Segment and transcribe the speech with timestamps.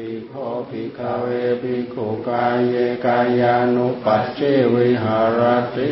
[0.00, 0.34] ปิโค
[0.70, 1.26] ภิกเว
[1.62, 2.74] ภิกขุกายเย
[3.06, 4.40] กายานุปัสเจ
[4.74, 5.40] วิหาร
[5.76, 5.90] ติ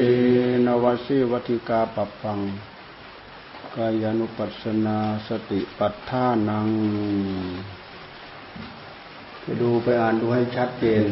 [0.66, 2.40] นวสิวัติกาปปัง
[3.76, 4.98] กายานุปัสนา
[5.28, 6.68] สติปัฏฐานัง
[9.40, 11.06] ไปดูไปอ่านดูให้ชัดเจน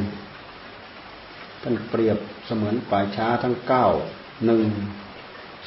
[1.63, 3.87] ท่านเปรียบเสมือนป่าช้าทั้งเก้า
[4.47, 4.63] หนึ่ง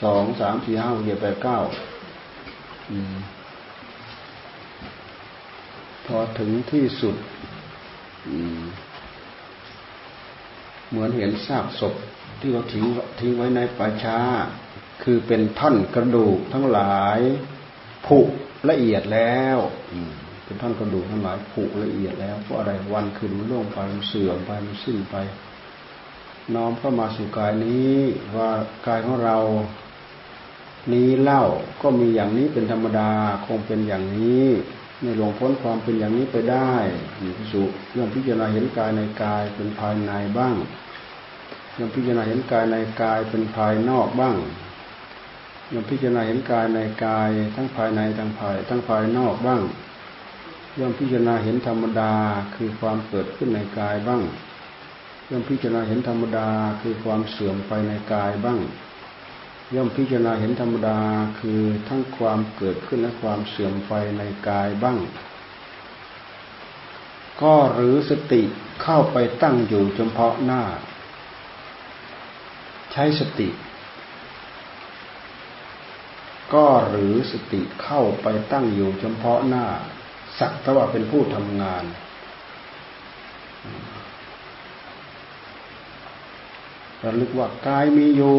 [0.04, 1.58] สองสามสี่ห้าหกเจ็ดแปดเก้า
[6.10, 7.16] พอถึงที่สุด
[10.90, 11.96] เหมือนเห็นซากศพ
[12.40, 12.86] ที่เราทิ้ง
[13.20, 14.20] ทิ้งไว้ในป่าช้า
[15.04, 17.20] คือเป็นท่อนกระดูกทั้งหลาย
[18.06, 18.20] ผุ
[18.70, 19.58] ละเอียดแล้ว
[20.44, 25.16] เป็นท่อนกระดูกทั้งหลายผุละเอียดแล้วเพราะอะไรวันคืนมันล่วงไปมันเสื่อมไปมันสิ้นไป
[26.56, 27.98] น้อมเข้ามาสู่กายนี้
[28.36, 28.50] ว่า
[28.88, 29.38] กายของเรา
[30.94, 31.44] นี้เล่า
[31.82, 33.12] ก็มีอย่างนี้เป็นธรรมดา
[33.46, 34.48] คงเป็นอย่างนี้
[35.02, 36.72] ไม่หลงพ้นความเป็นอย่างนี้ไปได้
[37.22, 40.56] มีพิสุเรื่องพิจารณาเห็นกายในกายเป็นภายในบ้าง
[41.74, 44.36] เรื่องพิจารณาเห็นกายในกายเป็นภายนอกบ้าง
[45.68, 49.62] เรื่องพิจารณาเห็นกายในกายทั้งภายในทั้งภายทั้งภายนอกบ้าง
[50.76, 52.14] เรื่องพิจารณาเห็นธรรมดา
[52.56, 54.22] คือความเกิดขึ้นในกายบ้าง
[55.26, 56.50] เรื่องพิจารณาเห็นธรรมดา
[56.82, 58.60] คือความเสื่อมไปในกายบ้าง
[59.76, 61.00] ย่อมพิจารณาเห็นธรรมดา
[61.40, 64.98] คือทั้งความเกิดขึ้นและความเสื่อมไปในกายบ้าง
[67.42, 68.42] ก็หรือสติ
[68.84, 70.64] เข้าไปตั้งอยู่เฉพาะหน้า
[72.92, 73.50] ใช้สติ
[76.54, 79.66] ก็หรือสติเข้าไปตั้งอยู่เฉพาะหน้า
[80.40, 81.84] สักแต่ว่าเป็นผู้ทำงาน
[87.04, 88.38] ระลึกว่ากายมีอยู่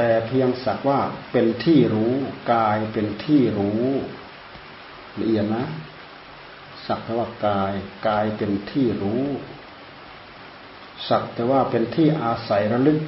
[0.00, 1.00] แต่เพียงสักว่า
[1.32, 2.12] เป็นที่รู้
[2.52, 3.82] กายเป็นที่รู้
[5.20, 5.64] ละเอียดนะ
[6.86, 7.72] สักแต่ว่ากาย
[8.08, 9.24] กายเป็นที่รู้
[11.08, 13.00] สักแต่ว่าเป็นที่อาศัยระลึก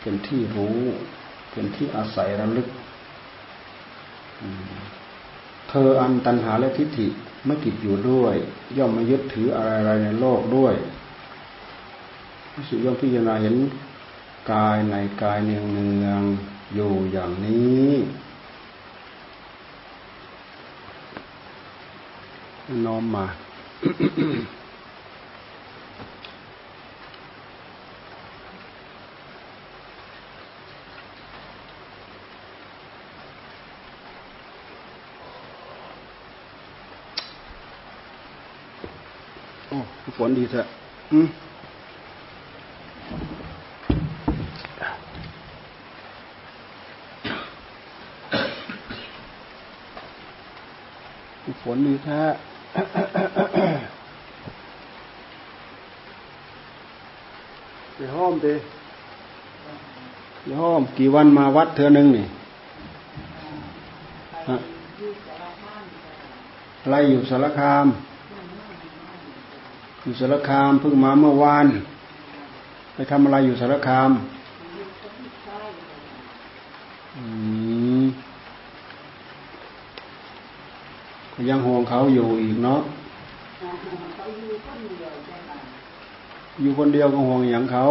[0.00, 0.78] เป็นที่รู้
[1.52, 2.68] เป็นที่อาศัยระลึก
[5.68, 7.06] เธออันตันหาและทิฏฐิ
[7.46, 8.34] ไม่ติดอยู่ด้วย
[8.78, 10.74] ย่อมไม่ยึดถืออะไรๆในโลกด้วย
[12.68, 13.56] สุย่อมพิจารณาเห็น
[14.50, 16.22] กายในกายเนืองเนือง
[16.74, 17.90] อยู่อย่างนี้
[22.84, 23.26] น้อมมา
[39.68, 39.76] โอ้
[40.16, 40.66] ฝนดีเถอะ
[41.12, 41.28] อืม
[51.74, 52.22] ฝนมีแท้
[57.94, 58.54] ไปห้อมดิ
[60.42, 62.26] ไปห้อมกี่วันมาวัดเธอหนึ่งนี่
[66.82, 67.86] อะไรอยู่สารคาม
[70.02, 71.66] อยู่สารคามเพิ่งมาเมื่อวาน
[72.94, 74.10] ไปทำอะไรอยู่สารคาม
[81.50, 82.80] ยังห่วง เขาอยู่อีกเนาะ
[86.62, 87.84] อยู่คนเดียวก็ห่วงอย่างเขา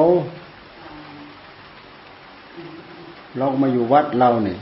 [3.38, 4.58] เรามาอยู่วัดเราเนี่ย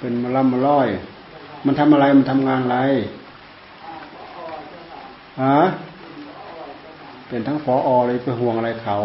[0.00, 0.88] เป็นมาล่ำมาล่อย
[1.66, 2.78] มันทำอะไรมันทำงานอะไร
[5.42, 5.60] ฮะ
[7.28, 8.98] เป็นทั้งฟออเลยไปห่วงอะไรเขา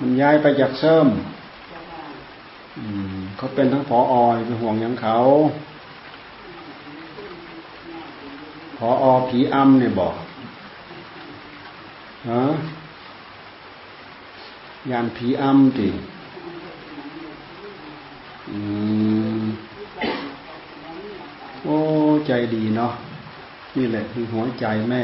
[0.00, 1.06] มันย้ายไปจากเสริม
[3.36, 4.14] เขาเป็นทั้งผออ
[4.46, 5.16] เป็นห่วงยังเขา
[8.76, 10.14] ผออผีอ้ำเนี่ยบอก
[12.30, 12.42] ฮะ
[14.90, 15.88] ยานผีอ้ำจิ
[21.64, 21.76] โอ้
[22.26, 22.92] ใจดีเนาะ
[23.76, 25.02] นี่แหละคือหัวใจแม่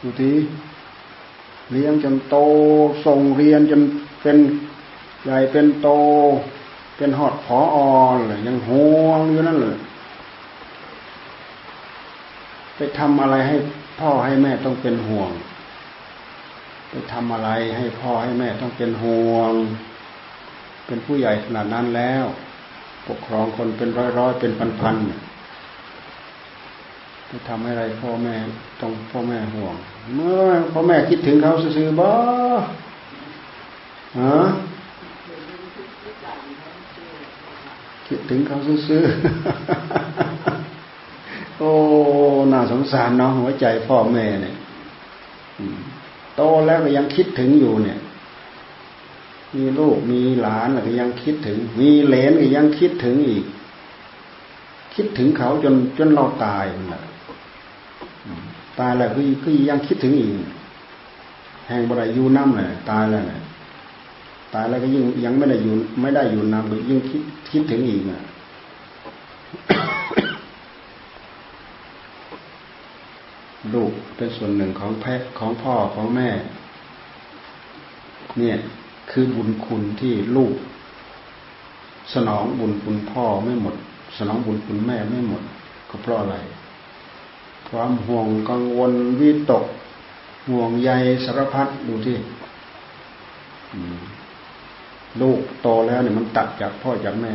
[0.00, 0.30] ดูที
[1.72, 2.36] เลี้ยงจนโต
[3.06, 3.82] ส่งเรียนจน
[4.22, 4.38] เป็น
[5.24, 5.88] ใหญ่เป็นโต
[6.96, 7.78] เป็นหอดพออ
[8.28, 9.76] เลยยังห่วงอยู่นั่นเลย
[12.76, 13.56] ไปทำอะไรให้
[13.98, 15.30] พ่อให้แม่ต้องเป็นห่วง
[16.90, 19.52] ไปทำอะไรให้พ่อให้แม่ต้องเป็นห่วง
[20.86, 22.24] เป็นผู้ใหญ่ขนาดนั้นแล้ว
[23.08, 24.90] ปกครองคนเป็นร้อยร้อยเป็นพันพั
[27.30, 28.34] จะทำให้อะไรพ่อแม่
[28.80, 29.74] ต้องพ่อแม่ห่วง
[30.14, 30.42] เมื่อ
[30.72, 32.08] พ่อแม่คิดถึงเขาซื่อบ่
[34.20, 34.36] ฮะ
[38.08, 38.56] คิดถึงเขา
[38.88, 39.02] ซื่อ
[41.58, 41.70] โอ้
[42.52, 44.54] น่าสงสารเนาะหัวใจพ่อแม่เนี่ย
[46.36, 47.98] โตแล้วก็ยังคิดถึงอยู่เนี่ย
[49.56, 53.44] มีลูกมีหลานก็ยังคิดถึง มีเหลนก็ยังคิดถึงอีก
[54.94, 57.02] คิดถึงเขาจนจนเราตายนั่นแหละ
[58.80, 60.30] ตายแล้วก็ก็ยังคิดถึงอีก
[61.66, 63.40] แห่งบรายยูน้ำเลยตายแล้วเนี่ย
[64.54, 68.22] ตายแล้วก็ยิ่งยังไม่ได้อยู่ไม่ได้อยู่น้ำก็ยิ่งคิดคิดถึงอีกอะ
[73.74, 76.30] ลูกเป็นส่วนหนึ่งของแพะของพ่อของแม่
[78.38, 78.56] เนี่ย
[79.10, 80.54] คือบุญคุณที่ลูก
[82.14, 83.74] สนองบุญคุณพ่อไม่หมด
[84.18, 85.42] สนองบุญคุณแม่ไม่หมด
[85.90, 86.36] ก็เพราะอะไร
[87.70, 89.64] ความห่วงกังวลวิตก
[90.48, 90.90] ห่วงใย
[91.24, 92.16] สารพัดดูที่
[95.20, 97.34] ลูกโตแล้วเนี่ยมันตัดจากพ่อจากแม่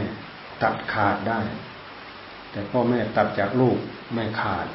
[0.64, 1.40] ตัดขาดได้
[2.52, 3.78] แต่พ่อแม่ตัดจากลูก
[4.14, 4.68] ไม่ขาด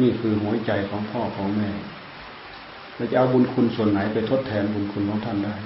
[0.00, 1.70] นี่คือหัวใจของพ่อของแม่
[2.94, 5.56] เราจะเอาบุญคุณส่วนไหนไปทดแทนบุญคุณของท่านได้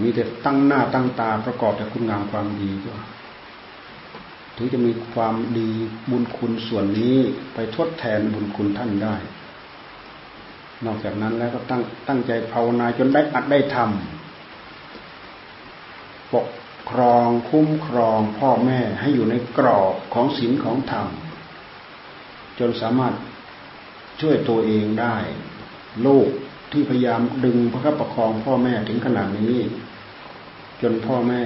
[0.00, 2.92] มีแต่ตั้งหน้าตั้งตาประกอบแต่คุณงามความดีก็
[4.62, 5.70] ถึงจะมีความดี
[6.10, 7.16] บุญคุณส่วนนี้
[7.54, 9.16] ไปทดแทนบุญคุณท่านได้
[10.84, 16.46] นอกจากนั้นแล้วก็ตั้งตั้งใจภาวนาจนได้อัดได้ทำปก
[16.90, 21.08] ครองคุ้มครองพ่อแม่ให้อยู่ในกรอบของศีลของธรรม
[22.58, 23.14] จนสามารถ
[24.20, 25.16] ช่วยตัวเองได้
[26.06, 26.28] ลูก
[26.72, 29.56] ที่พยายามดึงพระคับประคองพ่อแม่ถึงขนาดนี้
[30.82, 31.42] จนพ่อแม่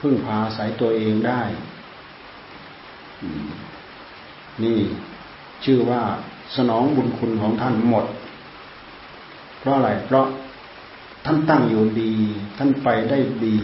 [0.00, 1.42] พึ่งพาสายตัวเองได้
[4.62, 4.78] นี่
[5.64, 6.02] ชื่อว่า
[6.56, 8.06] สนองบุญคุณของท่านหมด
[9.58, 10.26] เพราะอะไร เพราะ
[11.24, 12.14] ท่านตั้งอยู่ดี
[12.58, 13.58] ท่านไปได้ดี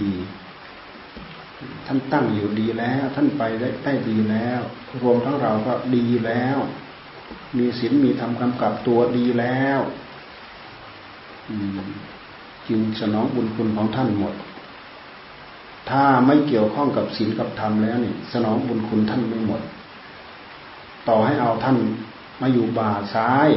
[1.87, 4.61] ท่านตั้งอยู่ดีแล้ว ท่านไปได้ได้ดีแล้ว
[5.03, 6.59] รวมทั้งเราก็ดีแล้ว
[7.59, 9.81] มีศีลมีธรรมกำกับตัวดีแล้ว
[12.69, 14.35] จึงสนองบุญคุณของท่านหมด
[15.91, 19.63] ถ้าไม่เกี่ยวข้องกับศีลกับธรรมแล้วเนี่ยสนองบุญคุณท่านไม่หมด
[21.09, 21.79] ต่อให้เอาท่าน
[22.41, 23.49] มาอยู่บ่าซ้าย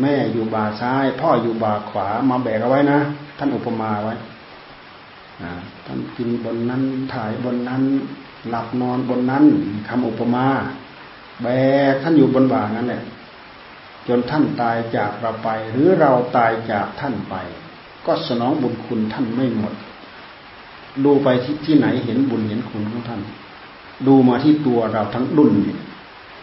[0.00, 3.00] แม่อยู่บ่าซ้าย พ่ออยู่บ่าขวามาแบกเอาไว้นะ
[3.38, 4.14] ท่านอุปมาไว้
[5.86, 6.82] ท่านกินบนนั้น
[7.12, 7.82] ถ่ายบนนั้น
[8.48, 9.44] หลับนอนบนนั้น
[9.88, 10.46] คำอุปมา
[11.42, 11.46] แบ
[11.92, 13.02] กท่านอยู่บนบ่านั้นแหละ
[14.08, 17.34] จนท่านตายจากเราไป หรือเราตายจากท่านไป
[18.06, 19.74] ก็สนองบุญคุณท่านไม่หมด
[21.04, 23.20] ดูไปที่ที่ไหนเห็นบุญเห็นคุณของท่าน
[24.06, 25.76] ดูมาที่ตัวเราทั้งดุนนี่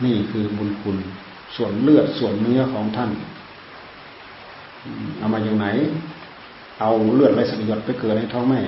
[0.06, 0.98] นี่คือบุญคุณ
[1.56, 3.12] ส่วนเลือดส่วนเนื้อของท่าน
[5.18, 5.68] เอามาอย่างไหน
[6.80, 8.62] เอาเลือดไปสักหยดไปเกิดในท้องแม่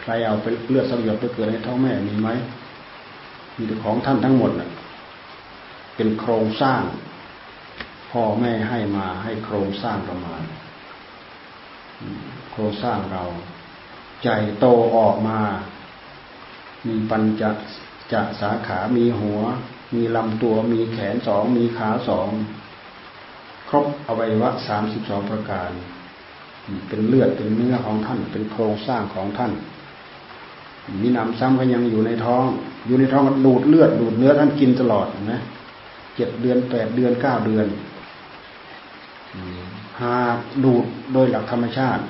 [0.00, 2.28] ใครเอาไปเลือดสักหยดไปเกิดในท้องแม่มีไหม
[3.56, 4.70] มีแต่ของท่านทั้งหมดน่ะ
[5.96, 6.82] เป็นโครงสร้าง
[8.10, 10.42] พ่อแม่ให้มาให้โครงสร้างเรามาณ
[12.52, 13.22] โครงสร้างเรา
[14.24, 14.28] ใจ
[14.58, 14.66] โต
[14.96, 15.40] ออกมา
[16.86, 17.42] มีปัญจ
[18.12, 19.40] จะสาขา มีหัว
[19.94, 22.28] มีลำตัว มีแขนสอง มีขาสอง
[23.68, 25.70] ครบอวัยวะสามสิบสองประการ
[26.88, 29.52] เป็นเลือด เป็นเนื้อของท่าน เป็นโครงสร้างของท่าน
[31.02, 32.44] มีน้ำซ้ำก็ยังอยู่ในท้อง
[32.86, 35.40] อยู่ในท้องดูดเลือด ดูดเนื้อท่านกินตลอดนะ
[36.16, 37.66] เจ็ดเดือนแปดเดือนเก้าเดือน
[40.02, 42.02] หากดูดโดยหลักธรรมชาติ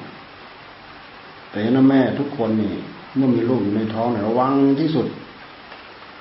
[1.51, 2.75] แต่นะแม่ทุกคนนี่
[3.17, 5.07] เมื่อมีลูกอยู่ในท้องเนี่ยระวังที่สุด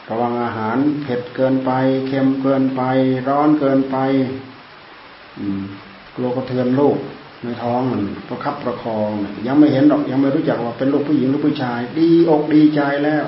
[0.10, 1.72] ระวังอาหารเผ็ดเกินไป
[2.08, 2.82] เค็มเกินไป
[3.28, 3.98] ร้อนเกินไป
[5.38, 5.62] อืม
[6.16, 6.98] กลัวกระเทือนลูก
[7.44, 9.10] ในท้องมันประคับประคอง
[9.48, 13.26] ยังไม่เห็นหรอกยังไม่รู้จักว่าเป็นลูกผู้หญิงหรือผู้ชาย ดีอกดีใจแล้ว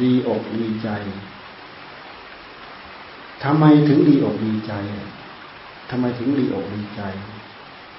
[0.00, 0.88] ดีอกดีใจ
[3.44, 4.72] ทำไมถึงดีอกดีใจ
[5.90, 7.02] ทำไมถึงดีอกดีใจ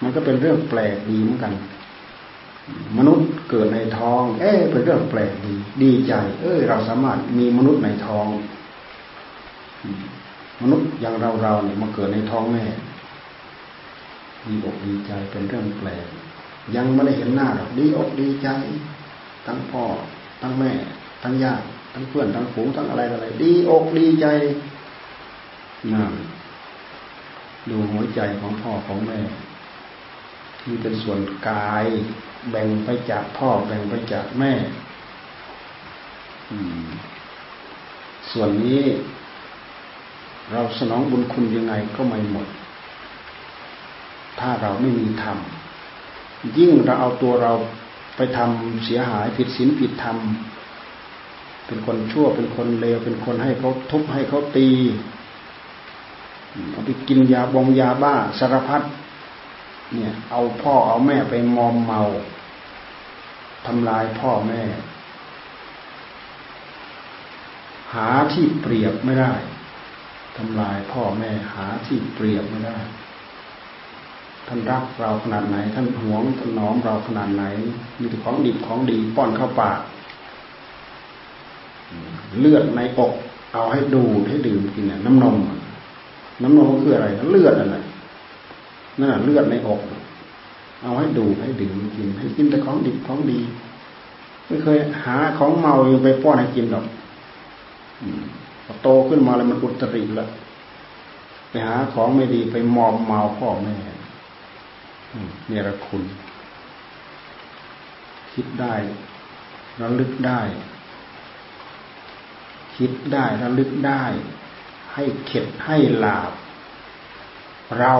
[0.01, 1.53] มันก็เป็นเรื่องแปลกดีเหมือนกัน
[2.97, 5.53] มนุษย์เกิดในท้อง เอ๊เป็นเรื่องแปลกดี
[5.83, 8.27] ดีใจ เออเราสามารถมีมนุษย์ในท้อง
[10.61, 12.65] มนุษย์อย่างเราเราเนี่ยมาเกิดในท้องแม่
[14.47, 16.05] ดีอกดีใจเป็นเรื่องแปลก
[16.75, 18.49] ยังไม่ได้เห็นหน้าหรอกดีอกดีใจ
[19.45, 19.83] ทั้งพ่อ
[20.41, 20.71] ทั้งแม่
[21.23, 24.27] ทั้งญาติทั้งเพื่อนทั้งฝูงทั้งอะไรอะไร ดีอกดีใจ
[25.93, 26.13] นั่น
[27.69, 29.19] ดูหัวใจของพ่อของแม่
[30.61, 31.85] ที่เป็นส่วนกาย
[32.49, 34.53] แบ่งไปจากพ่อ แบ่งไปจากแม่
[38.31, 38.83] ส่วนนี้
[40.51, 42.47] เราสนองบุญคุณยังไงก็ไม่หมด
[44.39, 45.37] ถ้าเราไม่มีธรรม
[46.57, 47.53] ยิ่งเราเอาตัวเรา
[48.15, 50.17] ไปทำเสียหายผิดศีลผิดธรรม
[51.65, 54.69] เป็นคนชั่วเป็นคนเลวเป็นคนให้เขาทุบให้เขาตี
[56.71, 58.81] เอาไปกินยาบองยาบ้าสารพัด
[59.93, 62.01] เนี่ย เอาพ่อเอาแม่ไปมอมเมา
[63.67, 64.61] ทำลายพ่อแม่
[67.93, 69.33] หาที่เปรียบไม่ได้
[70.37, 72.77] ทำลายพ่อแม่หาที่เปรียบไม่ได้
[74.47, 77.43] ท่านรักเราขนาดไหน ท่านหวงท่านน้อมเราขนาดไหน
[77.99, 79.79] มีแต่ของดีของดีป้อนเข้าปาก
[82.39, 83.13] เลือดในอก
[83.53, 85.35] เอาให้ดูให้ดื่มกินเนี่ยน้ำนม
[86.43, 87.77] น้ำนมก็คืออะไรเลือดอะไร
[88.99, 89.81] นั่นเลือดในอก
[90.81, 93.39] เอาให้ดูให้ดื่มกิน ให้กินแต่ของดีของดี
[94.47, 96.85] ไม่เคยหาของเมาไปป้อนให้กินหรอก
[98.65, 100.29] พอโตขึ้นมาแล้วมันอุตริแล้ว
[101.49, 103.75] ไปหาของไม่ดีไปมอมเมาพ่อแม่
[105.47, 106.03] เนรคุณ
[108.33, 108.73] คิดได้
[109.81, 110.41] ระลึกได้
[112.75, 114.03] คิดได้ระลึกได้
[114.93, 116.31] ให้เข็ดให้หลาบ
[117.79, 117.93] เรา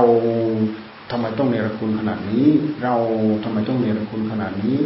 [1.12, 2.46] ทำไมต้องเนรคุณขนาดนี้
[2.84, 2.96] เรา
[3.44, 4.78] ทำไมต้องเนรคุณขนาดนี้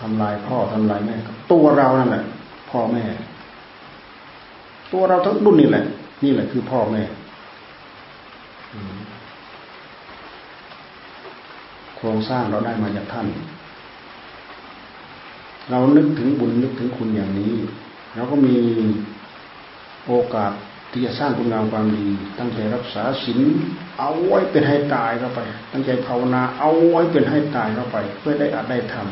[0.00, 1.16] ทำลายพ่อทำลายแม่
[1.52, 2.24] ตัวเรานั่นแหละ
[2.70, 3.04] พ่อแม่
[4.92, 5.84] ตัวเราทั้งรุ่นนี่แหละ
[6.24, 7.02] นี่แหละคือพ่อแม่
[11.96, 13.26] โครงสร้างเราได้มาจากท่าน
[15.70, 17.52] เรานึกถึงบุญนึกถึงคุณอย่างนี้
[18.14, 18.56] เราก็มี
[20.06, 20.52] โอกาส
[20.90, 22.06] ที่จะสร้างคุณงามความดี
[22.38, 23.40] ตั้งใจรักษาศีล
[23.98, 25.40] เอาไว้เป็นให้ตายเข้าไป
[25.72, 29.04] ตั้งใจภาวนาเอาไว้เป็นให้ตายเข้าไป เพื่อได้อาจได้ทำ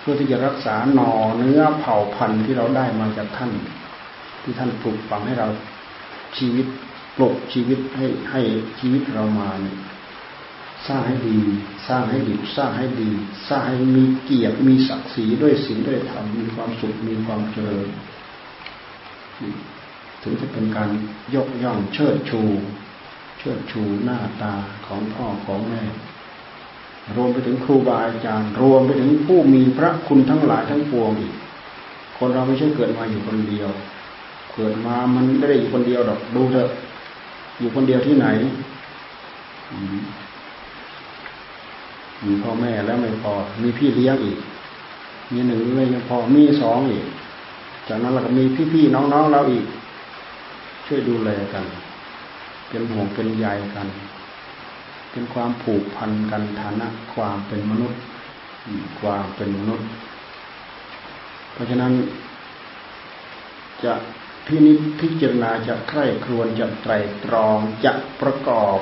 [0.00, 3.52] เพื่อที่จะรักษาหนอเนื้อเผ่าพันธุ์ที่เราได้มาจากท่าน
[4.42, 5.48] ที่ท่านปลูกฝังให้เรา
[6.36, 6.66] ชีวิต
[7.16, 8.40] ปลุกชีวิตให้ให้
[8.78, 9.76] ชีวิตเรามาเนี่ย
[10.88, 11.38] สร้างให้ดี
[11.88, 13.10] สร้างให้ดีสร้างให้ดี
[13.48, 17.86] สร้างให้มีเกียรติมีศักดิ์ศรีด้วยศีลด้วยธรรมมีความสุขมีความเจริญ
[20.22, 20.90] ถึงจะเป็นการ
[21.34, 22.40] ยกย่องเชิดชู
[23.38, 24.54] เชิดชูหน้าตา
[24.86, 25.82] ของพ่อของแม่
[27.16, 31.34] รวมไปถึงครูบาอาจารย์ รวมไปถึงผู้มีพระคุณทั้งหลายทั้งปวงอีก
[32.18, 33.70] คนเราไม่ใช่เกิดมาอยู่คนเดียว
[34.54, 36.68] เกิดมามันไม่ได้อยู่คนเดียวหรอกดูเถอะ
[37.58, 38.26] อยู่คนเดียวที่ไหน
[42.24, 43.32] มีพ่อแม่แล้วไม่พอ
[43.62, 44.38] มีพี่เลี้ยงอีก
[45.32, 47.04] มีหนึ่งไม่พอ มีสองอีก
[47.92, 49.64] จากนั้นเราก็มีพี่ๆน้องๆเราอีก
[50.86, 51.64] ช่วยดูแลกัน
[52.68, 53.88] เป็นห่วงเป็นใยกัน
[55.10, 58.00] เป็นความผูกพันกันฐานะความเป็นมนุษย์
[59.00, 59.88] ความเป็นมนุษย์
[61.52, 61.92] เพราะฉะนั้น
[63.84, 63.92] จะ
[64.46, 66.92] พินิจพิจารณาจะใคร่ครวญจะไตร
[67.24, 68.78] ตรองจะประกอบ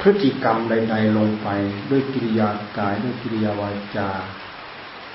[0.00, 1.48] พฤติกรรมใด ๆ ลงไป
[1.90, 2.48] ด้วยกิริยา
[2.78, 4.10] กายด้วยกิริยาวาจา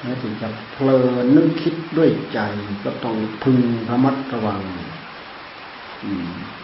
[0.03, 2.39] แม้ถึงจะเพลินนึกคิดด้วยใจ
[2.83, 4.61] ก็ต้องพึงระมัดระวัง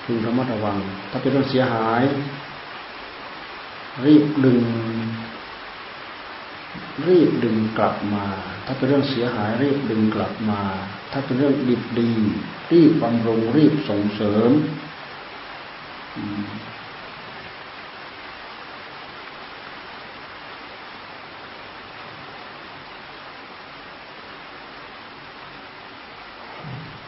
[0.06, 0.77] พึงระมัดระวัง
[1.12, 2.03] ถ้าเป็นเรื่องเสียหาย
[4.06, 4.62] รีบดึง
[7.08, 8.25] รีบดึงกลับมา
[8.65, 10.62] ถ้าเป็นเรื่องเสียหาย รีบดึงกลับมา
[11.12, 12.12] ถ้าเป็นเรื่องดีดี
[12.72, 14.51] รีบบำรุงรีบส่งเสริม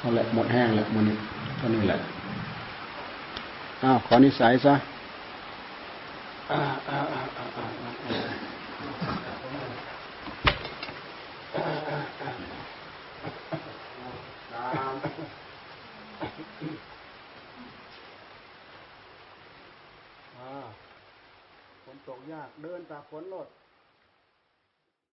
[0.02, 1.06] นั่นแหละหมดแห้งแล้วมัน
[1.60, 1.98] ก็นี่แหละ
[3.84, 4.76] อ้าวขอนิสัยซะ
[21.84, 23.48] ฝนตกยาก เดินตากฝนหลด